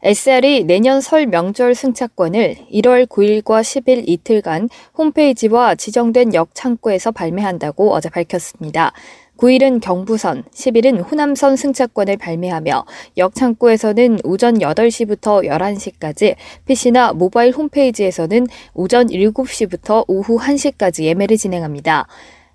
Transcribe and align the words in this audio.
SR이 0.00 0.62
내년 0.62 1.00
설 1.00 1.26
명절 1.26 1.74
승차권을 1.74 2.56
1월 2.72 3.06
9일과 3.06 3.62
10일 3.62 4.04
이틀간 4.06 4.68
홈페이지와 4.96 5.74
지정된 5.74 6.34
역 6.34 6.50
창구에서 6.54 7.10
발매한다고 7.10 7.92
어제 7.92 8.08
밝혔습니다. 8.08 8.92
9일은 9.38 9.80
경부선, 9.80 10.44
10일은 10.52 11.10
호남선 11.10 11.56
승차권을 11.56 12.16
발매하며 12.16 12.84
역 13.18 13.34
창구에서는 13.34 14.18
오전 14.24 14.58
8시부터 14.58 15.44
11시까지, 15.46 16.36
PC나 16.66 17.12
모바일 17.12 17.52
홈페이지에서는 17.52 18.46
오전 18.74 19.06
7시부터 19.08 20.04
오후 20.06 20.38
1시까지 20.38 21.04
예매를 21.04 21.36
진행합니다. 21.36 22.06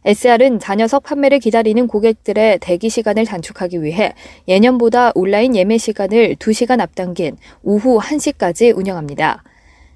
SR은 0.06 0.60
자녀석 0.60 1.04
판매를 1.04 1.40
기다리는 1.40 1.88
고객들의 1.88 2.60
대기 2.60 2.90
시간을 2.90 3.26
단축하기 3.26 3.82
위해 3.84 4.14
예년보다 4.48 5.12
온라인 5.16 5.56
예매 5.56 5.78
시간을 5.78 6.36
2시간 6.36 6.82
앞당긴 6.82 7.38
오후 7.64 8.00
1시까지 8.00 8.76
운영합니다. 8.78 9.44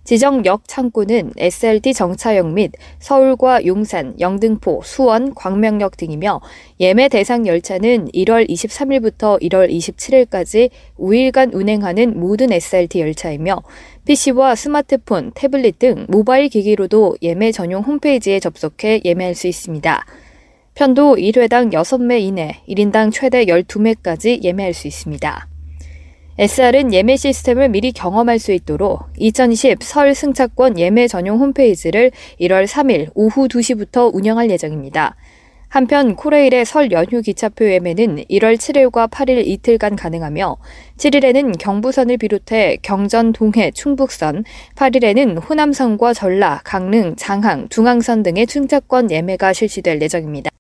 지정 0.08 0.46
역 0.46 0.62
창구는 0.66 1.34
SLT 1.36 1.94
정차역 1.94 2.54
및 2.54 2.72
서울과 3.00 3.66
용산, 3.66 4.18
영등포, 4.22 4.80
수원, 4.86 5.36
광명역 5.36 5.98
등이며 5.98 6.40
예매 6.80 7.10
대상 7.10 7.46
열차는 7.46 8.08
1월 8.14 8.50
23일부터 8.50 9.38
1월 9.42 9.70
27일까지 9.70 10.70
5일간 10.98 11.54
운행하는 11.54 12.18
모든 12.18 12.54
SLT 12.54 13.02
열차이며 13.02 13.62
PC와 14.06 14.56
스마트폰, 14.56 15.34
태블릿 15.36 15.78
등 15.78 16.06
모바일 16.08 16.48
기기로도 16.48 17.18
예매 17.22 17.52
전용 17.52 17.84
홈페이지에 17.84 18.40
접속해 18.40 19.02
예매할 19.04 19.36
수 19.36 19.48
있습니다. 19.48 20.06
편도 20.74 21.18
1회당 21.18 21.74
6매 21.74 22.22
이내, 22.22 22.62
1인당 22.70 23.12
최대 23.12 23.44
12매까지 23.44 24.42
예매할 24.42 24.74
수 24.74 24.88
있습니다. 24.88 25.57
SR은 26.40 26.94
예매 26.94 27.16
시스템을 27.16 27.70
미리 27.70 27.92
경험할 27.92 28.38
수 28.38 28.52
있도록 28.52 29.00
2020 29.18 29.82
설 29.82 30.14
승차권 30.14 30.78
예매 30.78 31.08
전용 31.08 31.40
홈페이지를 31.40 32.12
1월 32.40 32.68
3일 32.68 33.10
오후 33.16 33.48
2시부터 33.48 34.14
운영할 34.14 34.52
예정입니다. 34.52 35.16
한편 35.68 36.16
코레일의 36.16 36.64
설 36.66 36.92
연휴 36.92 37.24
기차표 37.24 37.66
예매는 37.66 38.26
1월 38.30 38.56
7일과 38.56 39.10
8일 39.10 39.48
이틀간 39.48 39.96
가능하며 39.96 40.58
7일에는 40.98 41.58
경부선을 41.58 42.18
비롯해 42.18 42.78
경전, 42.84 43.34
동해, 43.34 43.72
충북선, 43.72 44.44
8일에는 44.76 45.50
호남선과 45.50 46.14
전라, 46.14 46.62
강릉, 46.64 47.16
장항, 47.16 47.68
중앙선 47.70 48.22
등의 48.22 48.46
승차권 48.48 49.10
예매가 49.10 49.54
실시될 49.54 50.00
예정입니다. 50.04 50.52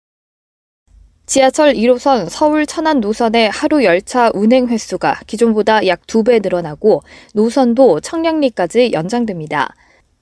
지하철 1.27 1.73
1호선 1.73 2.29
서울 2.29 2.65
천안 2.65 3.01
노선의 3.01 3.49
하루 3.49 3.83
열차 3.83 4.31
운행 4.33 4.69
횟수가 4.69 5.19
기존보다 5.27 5.85
약 5.85 6.07
2배 6.07 6.41
늘어나고 6.41 7.01
노선도 7.33 7.99
청량리까지 7.99 8.91
연장됩니다. 8.93 9.75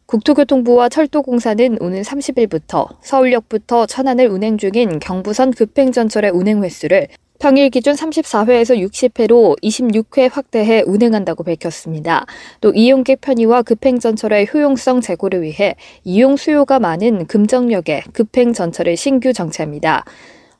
국토교통부와 0.08 0.90
철도공사는 0.90 1.78
오는 1.80 2.02
30일부터 2.02 2.88
서울역부터 3.02 3.86
천안을 3.86 4.28
운행 4.30 4.58
중인 4.58 4.98
경부선 4.98 5.52
급행전철의 5.52 6.32
운행 6.32 6.64
횟수를 6.64 7.08
평일 7.38 7.70
기준 7.70 7.94
34회에서 7.94 8.76
60회로 8.76 9.62
26회 9.62 10.28
확대해 10.34 10.82
운행한다고 10.88 11.44
밝혔습니다. 11.44 12.26
또 12.62 12.72
이용객 12.74 13.22
편의와 13.22 13.62
급행전철의 13.62 14.48
효용성 14.52 15.02
제고를 15.02 15.44
위해 15.44 15.76
이용 16.04 16.36
수요가 16.36 16.80
많은 16.80 17.28
금정역에 17.28 18.06
급행전철을 18.12 18.98
신규 18.98 19.34
정차합니다. 19.34 20.04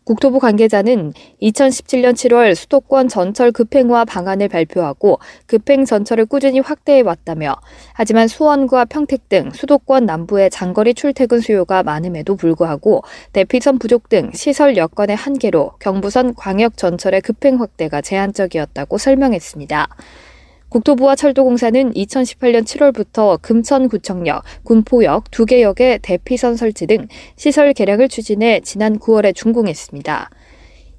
국토부 0.06 0.40
관계자는 0.40 1.14
2017년 1.42 2.14
7월 2.14 2.54
수도권 2.54 3.08
전철 3.08 3.52
급행화 3.52 4.06
방안을 4.06 4.50
발표하고 4.50 5.20
급행 5.48 5.84
전철을 5.84 6.28
꾸준히 6.28 6.60
확대해 6.60 7.02
왔다며 7.02 7.56
하지만 7.94 8.28
수원과 8.28 8.86
평택 8.86 9.28
등 9.30 9.50
수도권 9.52 10.06
남부의 10.06 10.52
장거리 10.52 10.94
출퇴근 10.94 11.40
수요가 11.40 11.82
많음에도 11.82 12.36
불구하고 12.36 13.04
대피선 13.34 13.80
부족 13.80 14.08
등 14.08 14.30
시설 14.34 14.78
여건의 14.78 15.16
한계로 15.16 15.72
경부선 15.80 16.36
광역 16.36 16.78
전철의 16.78 17.22
급행 17.22 17.60
확대가 17.60 18.02
제한적이었다고 18.02 19.00
설명했습니다. 19.00 19.88
국토부와 20.76 21.16
철도공사는 21.16 21.94
2018년 21.94 22.66
7월부터 22.66 23.42
금천구청역, 23.42 24.44
군포역 24.64 25.32
두 25.32 25.46
개 25.46 25.62
역의 25.62 26.00
대피선 26.02 26.58
설치 26.58 26.86
등 26.86 27.08
시설 27.38 27.72
개량을 27.72 28.10
추진해 28.10 28.60
지난 28.60 29.00
9월에 29.00 29.34
준공했습니다. 29.34 30.30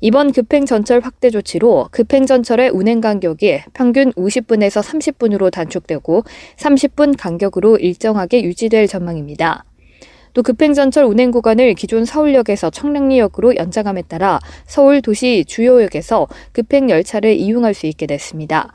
이번 0.00 0.32
급행전철 0.32 1.00
확대 1.00 1.28
조치로 1.28 1.88
급행전철의 1.91 2.70
운행 2.70 3.03
간격이 3.03 3.64
평균 3.75 4.12
50분에서 4.12 4.82
30분으로 4.82 5.50
단축되고 5.50 6.25
30분 6.56 7.14
간격으로 7.19 7.76
일정하게 7.76 8.44
유지될 8.44 8.88
전망입니다. 8.88 9.64
또 10.32 10.43
급행전철 10.43 11.04
운행 11.04 11.31
구간을 11.31 11.75
기존 11.75 12.06
서울역에서 12.06 12.70
청량리역으로 12.70 13.56
연장함에 13.56 14.03
따라 14.03 14.41
서울 14.66 15.03
도시 15.03 15.44
주요역에서 15.47 16.28
급행 16.53 16.88
열차를 16.88 17.34
이용할 17.34 17.75
수 17.75 17.87
있게 17.87 18.06
됐습니다. 18.06 18.72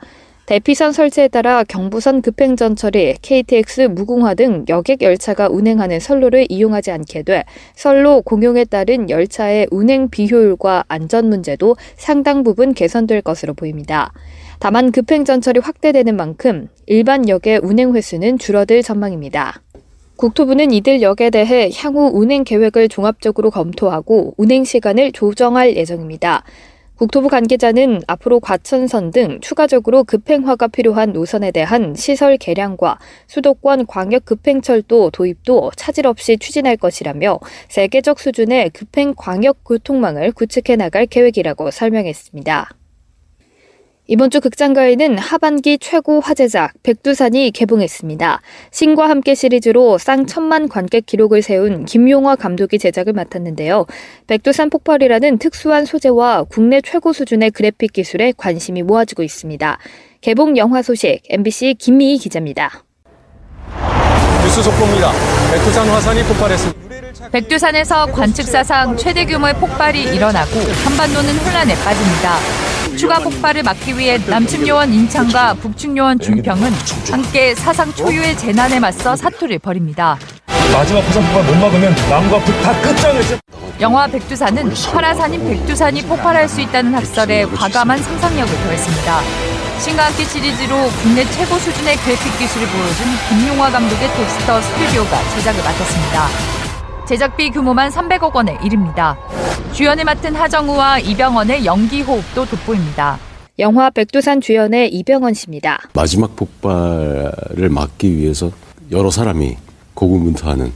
대피선 0.52 0.92
설치에 0.92 1.28
따라 1.28 1.64
경부선 1.64 2.20
급행전철이 2.20 3.14
KTX 3.22 3.88
무궁화 3.88 4.34
등 4.34 4.66
여객 4.68 5.00
열차가 5.00 5.48
운행하는 5.48 5.98
선로를 5.98 6.44
이용하지 6.50 6.90
않게 6.90 7.22
돼 7.22 7.44
선로 7.74 8.20
공용에 8.20 8.66
따른 8.66 9.08
열차의 9.08 9.68
운행 9.70 10.10
비효율과 10.10 10.84
안전 10.88 11.30
문제도 11.30 11.74
상당 11.96 12.42
부분 12.42 12.74
개선될 12.74 13.22
것으로 13.22 13.54
보입니다. 13.54 14.12
다만 14.58 14.92
급행전철이 14.92 15.60
확대되는 15.60 16.14
만큼 16.16 16.68
일반 16.84 17.30
역의 17.30 17.60
운행 17.62 17.94
횟수는 17.94 18.38
줄어들 18.38 18.82
전망입니다. 18.82 19.62
국토부는 20.16 20.70
이들 20.70 21.00
역에 21.00 21.30
대해 21.30 21.70
향후 21.74 22.10
운행 22.12 22.44
계획을 22.44 22.90
종합적으로 22.90 23.50
검토하고 23.50 24.34
운행 24.36 24.64
시간을 24.64 25.12
조정할 25.12 25.76
예정입니다. 25.76 26.44
국토부 27.02 27.28
관계자는 27.28 28.02
앞으로 28.06 28.38
과천선 28.38 29.10
등 29.10 29.40
추가적으로 29.40 30.04
급행화가 30.04 30.68
필요한 30.68 31.12
노선에 31.12 31.50
대한 31.50 31.96
시설 31.96 32.36
개량과 32.36 33.00
수도권 33.26 33.86
광역 33.86 34.24
급행철도 34.24 35.10
도입도 35.10 35.72
차질 35.74 36.06
없이 36.06 36.36
추진할 36.38 36.76
것이라며 36.76 37.40
세계적 37.68 38.20
수준의 38.20 38.70
급행 38.70 39.14
광역 39.16 39.64
교통망을 39.64 40.30
구축해 40.30 40.76
나갈 40.76 41.06
계획이라고 41.06 41.72
설명했습니다. 41.72 42.70
이번 44.08 44.30
주 44.30 44.40
극장가에는 44.40 45.16
하반기 45.16 45.78
최고 45.78 46.20
화제작 46.20 46.72
백두산이 46.82 47.52
개봉했습니다. 47.52 48.40
신과 48.72 49.08
함께 49.08 49.36
시리즈로 49.36 49.96
쌍 49.96 50.26
천만 50.26 50.68
관객 50.68 51.06
기록을 51.06 51.40
세운 51.40 51.84
김용화 51.84 52.34
감독이 52.34 52.80
제작을 52.80 53.12
맡았는데요. 53.12 53.86
백두산 54.26 54.70
폭발이라는 54.70 55.38
특수한 55.38 55.84
소재와 55.84 56.44
국내 56.50 56.80
최고 56.80 57.12
수준의 57.12 57.52
그래픽 57.52 57.92
기술에 57.92 58.32
관심이 58.36 58.82
모아지고 58.82 59.22
있습니다. 59.22 59.78
개봉 60.20 60.56
영화 60.56 60.82
소식 60.82 61.22
MBC 61.28 61.76
김미희 61.78 62.18
기자입니다. 62.18 62.84
뉴스 64.42 64.62
속보입니다. 64.64 65.12
백두산 65.52 65.88
화산이 65.88 66.24
폭발했습니다. 66.24 67.01
백두산에서 67.30 68.06
관측 68.06 68.46
사상 68.46 68.96
최대 68.96 69.24
규모의 69.24 69.54
폭발이 69.54 70.02
일어나고 70.14 70.50
한반도는 70.84 71.36
혼란에 71.38 71.74
빠집니다. 71.76 72.36
추가 72.96 73.18
폭발을 73.18 73.62
막기 73.62 73.96
위해 73.98 74.18
남측 74.26 74.66
요원 74.68 74.92
인창과 74.92 75.54
북측 75.54 75.96
요원 75.96 76.18
중평은 76.18 76.72
함께 77.10 77.54
사상 77.54 77.92
초유의 77.92 78.36
재난에 78.36 78.80
맞서 78.80 79.16
사투를 79.16 79.58
벌입니다. 79.58 80.18
마지막 80.72 81.00
화산 81.06 81.22
폭발 81.24 81.44
못 81.44 81.54
막으면 81.56 81.94
남과 82.08 82.38
북다 82.44 82.82
끝장을 82.82 83.22
영화 83.80 84.06
백두산은 84.06 84.70
활화산인 84.72 85.48
백두산이 85.48 86.02
폭발할 86.02 86.48
수 86.48 86.60
있다는 86.60 86.94
학설에 86.94 87.46
과감한 87.46 88.02
상상력을 88.02 88.54
더했습니다. 88.64 89.20
신과 89.80 90.04
함께 90.04 90.24
시리즈로 90.24 90.88
국내 91.02 91.24
최고 91.30 91.58
수준의 91.58 91.96
그래픽 91.96 92.38
기술을 92.38 92.68
보여준 92.68 93.06
김용화 93.28 93.70
감독의 93.70 94.08
덱스터 94.08 94.60
스튜디오가 94.60 95.18
제작을 95.34 95.64
맡았습니다. 95.64 96.61
제작비 97.06 97.50
규모만 97.50 97.90
300억 97.90 98.34
원에 98.34 98.56
이릅니다. 98.64 99.18
주연을 99.72 100.04
맡은 100.04 100.34
하정우와 100.34 101.00
이병헌의 101.00 101.64
연기 101.64 102.02
호흡도 102.02 102.46
돋보입니다. 102.46 103.18
영화 103.58 103.90
백두산 103.90 104.40
주연의 104.40 104.88
이병헌 104.94 105.34
씨입니다. 105.34 105.80
마지막 105.94 106.34
폭발을 106.36 107.68
막기 107.70 108.16
위해서 108.16 108.50
여러 108.90 109.10
사람이 109.10 109.56
고군분투하는 109.94 110.72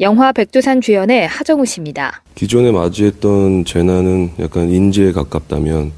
영화 0.00 0.32
백두산 0.32 0.80
주연의 0.80 1.28
하정우 1.28 1.66
씨입니다. 1.66 2.22
기존에 2.34 2.72
맞이했던 2.72 3.66
재난은 3.66 4.32
약간 4.40 4.70
인재에 4.70 5.12
가깝다면 5.12 5.92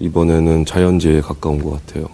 이번에는 0.00 0.64
자연재해에 0.66 1.20
가까운 1.20 1.62
것 1.62 1.70
같아요. 1.86 2.06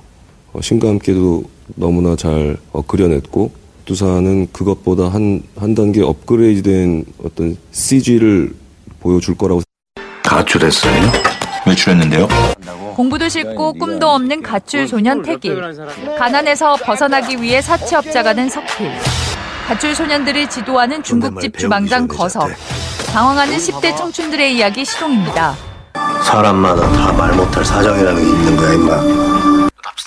어, 0.53 0.61
신과 0.61 0.89
함께도 0.89 1.43
너무나 1.75 2.15
잘 2.17 2.59
어, 2.73 2.83
그려냈고 2.83 3.50
두산은 3.84 4.49
그것보다 4.52 5.08
한, 5.08 5.43
한 5.58 5.75
단계 5.75 6.02
업그레이드된 6.02 7.05
어떤 7.25 7.56
CG를 7.73 8.52
보여줄 9.00 9.37
거라고 9.37 9.62
가출했어요? 10.23 11.12
외출했는데요? 11.67 12.29
공부도 12.94 13.29
싫고 13.29 13.75
꿈도 13.75 14.08
없는 14.08 14.43
가출 14.43 14.87
소년 14.87 15.23
태길. 15.23 15.61
가난에서 16.19 16.76
벗어나기 16.76 17.40
위해 17.40 17.61
사채업자가 17.62 18.34
된 18.34 18.49
석필. 18.49 18.90
가출 19.67 19.94
소년들을 19.94 20.49
지도하는 20.50 21.02
중국집 21.02 21.56
주방장 21.58 22.06
거석. 22.06 22.50
당황하는 23.12 23.56
10대 23.56 23.96
청춘들의 23.96 24.56
이야기 24.56 24.84
시동입니다. 24.84 25.55
사람마다 26.25 26.82
다 26.93 27.12
말 27.12 27.32
못할 27.34 27.64
사정이라는 27.64 28.23
게 28.23 28.29
있는 28.29 28.56
거야, 28.56 28.73
임마. 28.75 29.31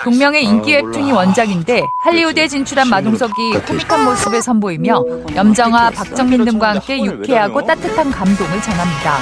동명의 0.03 0.43
인기 0.43 0.73
웹툰이 0.75 1.11
원작인데 1.11 1.81
할리우드에 2.03 2.47
진출한 2.47 2.89
마동석이 2.89 3.33
코믹한 3.67 4.05
모습을 4.05 4.41
선보이며 4.41 5.03
염정아, 5.35 5.91
박정민 5.91 6.45
등과 6.45 6.71
함께 6.75 7.03
유쾌하고 7.03 7.61
따뜻한 7.65 8.11
감동을 8.11 8.61
전합니다. 8.61 9.17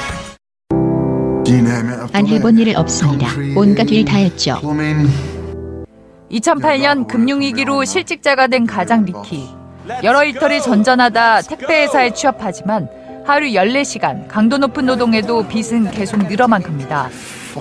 안 2.14 2.28
해본 2.28 2.58
일 2.58 2.76
없습니다. 2.78 3.28
온갖 3.56 3.88
일 3.92 4.06
다 4.06 4.18
했죠. 4.18 4.60
2008년 6.32 7.08
금융위기로 7.08 7.86
실직자가 7.86 8.48
된 8.48 8.66
가장 8.66 9.06
리키. 9.06 9.48
여러 10.04 10.24
일터를 10.24 10.62
전전하다 10.62 11.42
택배회사에 11.44 12.14
취업하지만 12.14 12.88
하루 13.26 13.46
14시간 13.48 14.28
강도 14.28 14.58
높은 14.58 14.86
노동에도 14.86 15.46
빚은 15.48 15.92
계속 15.92 16.26
늘어만 16.28 16.62
갑니다. 16.64 17.10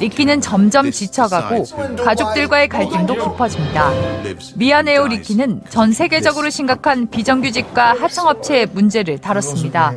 리키는 0.00 0.40
점점 0.40 0.90
지쳐가고 0.90 1.64
가족들과의 2.04 2.68
갈등도 2.68 3.14
깊어집니다. 3.14 3.90
미안해요 4.56 5.06
리키는 5.08 5.62
전 5.68 5.92
세계적으로 5.92 6.50
심각한 6.50 7.08
비정규직과 7.08 8.00
하청업체의 8.00 8.66
문제를 8.72 9.18
다뤘습니다. 9.18 9.94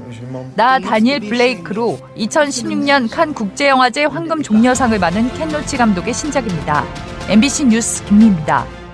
나 0.56 0.80
다니엘 0.80 1.21
블레이크로 1.21 2.00
2016년 2.18 3.09
칸 3.12 3.33
국제영화제 3.33 4.06
황금 4.06 4.42
종려상을 4.42 4.97
받은 5.00 5.33
켄 5.33 5.50
로치 5.50 5.77
감독의 5.77 6.13
신작입니다. 6.13 6.83
MBC 7.30 7.65
뉴스 7.65 8.03
김미입니다. 8.06 8.85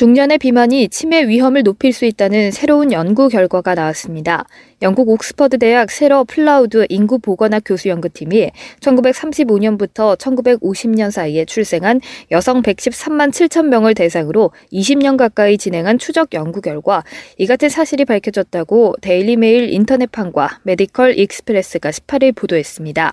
중년의 0.00 0.38
비만이 0.38 0.88
치매 0.88 1.28
위험을 1.28 1.62
높일 1.62 1.92
수 1.92 2.06
있다는 2.06 2.52
새로운 2.52 2.90
연구 2.90 3.28
결과가 3.28 3.74
나왔습니다. 3.74 4.46
영국 4.80 5.10
옥스퍼드 5.10 5.58
대학 5.58 5.90
세러 5.90 6.24
플라우드 6.24 6.86
인구 6.88 7.18
보건학 7.18 7.64
교수 7.66 7.90
연구팀이 7.90 8.50
1935년부터 8.80 10.16
1950년 10.16 11.10
사이에 11.10 11.44
출생한 11.44 12.00
여성 12.30 12.62
113만 12.62 13.30
7천 13.30 13.66
명을 13.66 13.92
대상으로 13.92 14.52
20년 14.72 15.18
가까이 15.18 15.58
진행한 15.58 15.98
추적 15.98 16.32
연구 16.32 16.62
결과 16.62 17.04
이 17.36 17.46
같은 17.46 17.68
사실이 17.68 18.06
밝혀졌다고 18.06 18.94
데일리메일 19.02 19.70
인터넷판과 19.70 20.60
메디컬 20.62 21.18
익스프레스가 21.18 21.90
18일 21.90 22.34
보도했습니다. 22.34 23.12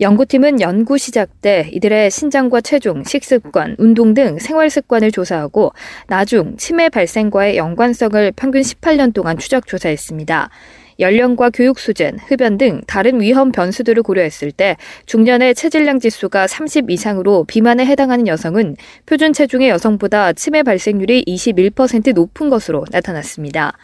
연구팀은 0.00 0.60
연구 0.60 0.98
시작 0.98 1.40
때 1.40 1.68
이들의 1.70 2.10
신장과 2.10 2.62
체중, 2.62 3.04
식습관, 3.04 3.76
운동 3.78 4.12
등 4.12 4.40
생활 4.40 4.68
습관을 4.68 5.12
조사하고 5.12 5.72
나중 6.08 6.56
치매 6.56 6.88
발생과의 6.88 7.56
연관성을 7.56 8.32
평균 8.34 8.60
18년 8.60 9.14
동안 9.14 9.38
추적 9.38 9.68
조사했습니다. 9.68 10.50
연령과 10.98 11.50
교육 11.50 11.78
수준, 11.78 12.18
흡연 12.26 12.58
등 12.58 12.80
다른 12.88 13.20
위험 13.20 13.52
변수들을 13.52 14.02
고려했을 14.02 14.50
때 14.50 14.76
중년의 15.06 15.54
체질량 15.54 16.00
지수가 16.00 16.48
30 16.48 16.90
이상으로 16.90 17.44
비만에 17.44 17.86
해당하는 17.86 18.26
여성은 18.26 18.76
표준 19.06 19.32
체중의 19.32 19.68
여성보다 19.68 20.32
치매 20.32 20.64
발생률이 20.64 21.24
21% 21.24 22.14
높은 22.14 22.50
것으로 22.50 22.84
나타났습니다. 22.90 23.76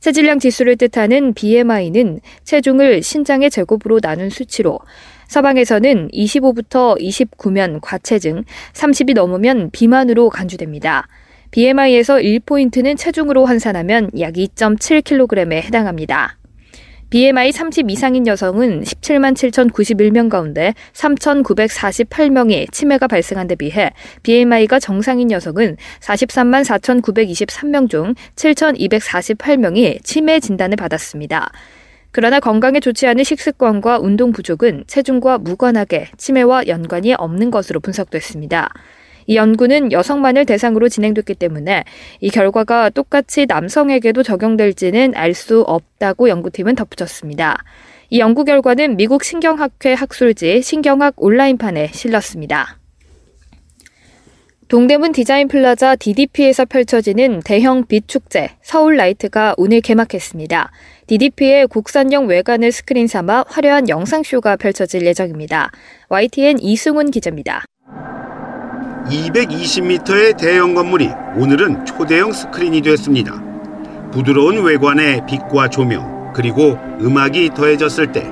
체질량 0.00 0.40
지수를 0.40 0.76
뜻하는 0.76 1.32
BMI는 1.32 2.20
체중을 2.42 3.02
신장의 3.04 3.50
제곱으로 3.50 4.00
나눈 4.00 4.30
수치로 4.30 4.80
서방에서는 5.32 6.10
25부터 6.12 7.00
29면 7.00 7.78
과체중, 7.80 8.44
30이 8.74 9.14
넘으면 9.14 9.70
비만으로 9.70 10.28
간주됩니다. 10.28 11.08
BMI에서 11.52 12.16
1포인트는 12.16 12.98
체중으로 12.98 13.46
환산하면 13.46 14.10
약 14.20 14.34
2.7kg에 14.34 15.54
해당합니다. 15.54 16.36
BMI 17.08 17.50
30 17.50 17.90
이상인 17.90 18.26
여성은 18.26 18.82
17만 18.82 19.32
7,091명 19.32 20.28
가운데 20.28 20.74
3,948명이 20.92 22.70
치매가 22.70 23.06
발생한 23.06 23.46
데 23.46 23.54
비해 23.54 23.90
BMI가 24.22 24.80
정상인 24.80 25.30
여성은 25.30 25.78
43만 26.00 26.62
4,923명 26.64 27.88
중 27.88 28.14
7,248명이 28.36 30.04
치매 30.04 30.40
진단을 30.40 30.76
받았습니다. 30.76 31.50
그러나 32.12 32.40
건강에 32.40 32.78
좋지 32.78 33.06
않은 33.06 33.24
식습관과 33.24 33.98
운동 33.98 34.32
부족은 34.32 34.84
체중과 34.86 35.38
무관하게 35.38 36.08
치매와 36.18 36.66
연관이 36.66 37.14
없는 37.14 37.50
것으로 37.50 37.80
분석됐습니다. 37.80 38.72
이 39.26 39.36
연구는 39.36 39.92
여성만을 39.92 40.44
대상으로 40.44 40.88
진행됐기 40.88 41.34
때문에 41.34 41.84
이 42.20 42.30
결과가 42.30 42.90
똑같이 42.90 43.46
남성에게도 43.46 44.22
적용될지는 44.22 45.14
알 45.14 45.32
수 45.32 45.62
없다고 45.62 46.28
연구팀은 46.28 46.74
덧붙였습니다. 46.74 47.64
이 48.10 48.20
연구 48.20 48.44
결과는 48.44 48.96
미국 48.96 49.24
신경학회 49.24 49.94
학술지 49.94 50.60
신경학 50.60 51.14
온라인판에 51.16 51.92
실렸습니다. 51.94 52.78
동대문 54.68 55.12
디자인 55.12 55.48
플라자 55.48 55.96
DDP에서 55.96 56.64
펼쳐지는 56.66 57.40
대형 57.44 57.86
빛 57.86 58.08
축제 58.08 58.50
서울 58.62 58.96
라이트가 58.96 59.54
오늘 59.56 59.80
개막했습니다. 59.80 60.70
DDP의 61.12 61.66
곡선형 61.66 62.26
외관을 62.26 62.72
스크린 62.72 63.06
삼아 63.06 63.44
화려한 63.46 63.90
영상쇼가 63.90 64.56
펼쳐질 64.56 65.04
예정입니다. 65.04 65.70
YTN 66.08 66.58
이승훈 66.58 67.10
기자입니다. 67.10 67.66
220m의 69.10 70.38
대형 70.38 70.74
건물이 70.74 71.10
오늘은 71.36 71.84
초대형 71.84 72.32
스크린이 72.32 72.80
됐습니다. 72.80 73.42
부드러운 74.10 74.64
외관에 74.64 75.20
빛과 75.26 75.68
조명, 75.68 76.32
그리고 76.34 76.78
음악이 77.02 77.50
더해졌을 77.50 78.10
때 78.12 78.22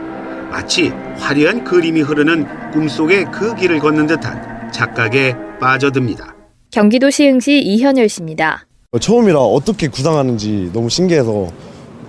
마치 0.51 0.89
화려한 1.19 1.65
그림이 1.65 2.01
흐르는 2.01 2.71
꿈속의 2.71 3.27
그 3.27 3.55
길을 3.57 3.81
걷는 3.81 4.07
듯한 4.07 4.73
착각에 4.73 5.35
빠져듭니다. 5.61 6.35
경기도 6.71 7.11
시흥시 7.11 7.61
이현열 7.61 8.09
씨입니다. 8.09 8.65
처음이라 8.99 9.39
어떻게 9.39 9.87
구상하는지 9.87 10.71
너무 10.73 10.89
신기해서 10.89 11.51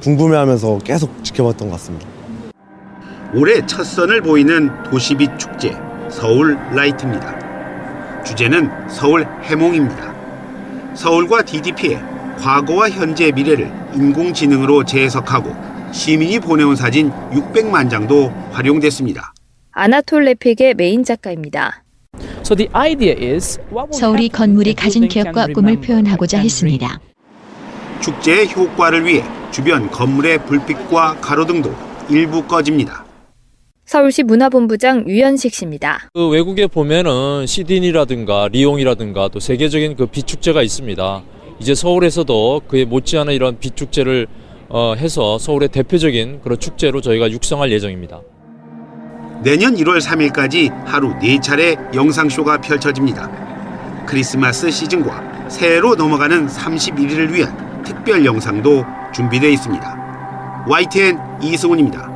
궁금해하면서 0.01 0.79
계속 0.79 1.23
지켜봤던 1.23 1.69
것 1.69 1.75
같습니다. 1.75 2.07
올해 3.33 3.65
첫 3.65 3.83
선을 3.83 4.21
보이는 4.21 4.69
도시빛 4.83 5.39
축제 5.39 5.77
서울 6.09 6.57
라이트입니다. 6.73 8.23
주제는 8.23 8.69
서울 8.89 9.25
해몽입니다. 9.43 10.13
서울과 10.95 11.43
DDP의 11.43 12.01
과거와 12.39 12.89
현재의 12.89 13.31
미래를 13.31 13.71
인공지능으로 13.93 14.83
재해석하고 14.83 15.55
시민이 15.93 16.39
보내온 16.39 16.75
사진 16.75 17.11
600만 17.31 17.89
장도 17.89 18.31
활용됐습니다. 18.51 19.33
아나톨 19.71 20.25
레픽의 20.25 20.73
메인 20.75 21.03
작가입니다. 21.03 21.83
서울이 23.91 24.29
건물이 24.29 24.73
가진 24.73 25.07
기억과 25.07 25.47
꿈을 25.47 25.79
표현하고자 25.79 26.39
했습니다. 26.39 26.99
축제의 28.01 28.51
효과를 28.51 29.05
위해 29.05 29.23
주변 29.51 29.91
건물의 29.91 30.45
불빛과 30.45 31.17
가로등도 31.21 31.73
일부 32.09 32.43
꺼집니다. 32.47 33.05
서울시 33.85 34.23
문화본부장 34.23 35.05
유현식 35.07 35.53
씨입니다. 35.53 36.09
그 36.13 36.29
외국에 36.29 36.67
보면은 36.67 37.45
시드니라든가 37.45 38.47
리옹이라든가 38.47 39.27
또 39.27 39.39
세계적인 39.39 39.97
그 39.97 40.05
비축제가 40.05 40.61
있습니다. 40.61 41.23
이제 41.59 41.75
서울에서도 41.75 42.61
그에 42.67 42.85
못지않은 42.85 43.33
이런 43.33 43.59
비축제를 43.59 44.27
어, 44.69 44.93
해서 44.95 45.37
서울의 45.37 45.69
대표적인 45.69 46.39
그런 46.41 46.57
축제로 46.57 47.01
저희가 47.01 47.29
육성할 47.29 47.71
예정입니다. 47.73 48.21
내년 49.43 49.75
1월 49.75 49.99
3일까지 49.99 50.71
하루 50.85 51.13
4차례 51.19 51.93
영상쇼가 51.93 52.61
펼쳐집니다. 52.61 54.05
크리스마스 54.05 54.71
시즌과 54.71 55.49
새해로 55.49 55.95
넘어가는 55.95 56.47
31일을 56.47 57.33
위한 57.33 57.70
특별 57.83 58.25
영상도 58.25 58.85
준비되어 59.13 59.49
있습니다. 59.49 60.65
YTN 60.67 61.17
이승훈입니다. 61.41 62.11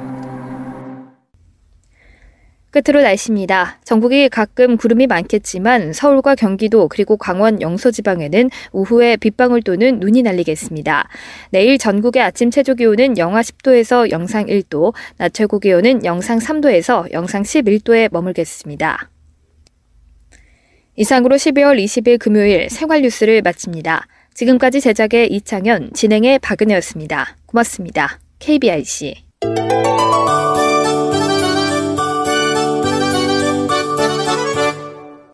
끝으로 2.76 3.02
날씨입니다. 3.02 3.80
전국이 3.86 4.28
가끔 4.28 4.76
구름이 4.76 5.08
많겠지만 5.08 5.94
서울과 5.94 6.36
경기도 6.36 6.90
그리고 6.90 7.16
강원 7.16 7.62
영서 7.62 7.90
지방에는 7.90 8.50
오후에 8.74 9.16
빗방울 9.16 9.62
또는 9.64 10.02
눈이 10.02 10.24
날리겠습니다. 10.24 11.08
내일 11.52 11.78
전국의 11.78 12.22
아침 12.22 12.52
최저 12.52 12.74
기온은 12.74 13.18
영하 13.18 13.40
10도에서 13.40 14.12
영상 14.12 14.48
1도, 14.48 14.94
낮 15.18 15.34
최고 15.34 15.60
기온은 15.60 16.04
영상 16.04 16.38
3도에서 16.38 17.14
영상 17.14 17.44
11도에 17.44 18.10
머물겠습니다. 18.12 19.10
이상으로 20.98 21.38
12월 21.38 21.82
20일 21.82 22.20
금요일 22.20 22.70
생활 22.70 23.02
뉴스를 23.04 23.42
마칩니다. 23.42 24.06
지금까지 24.36 24.82
제작의 24.82 25.32
이창현, 25.32 25.94
진행의 25.94 26.40
박은혜였습니다. 26.40 27.38
고맙습니다. 27.48 28.20
KBIC 28.40 29.16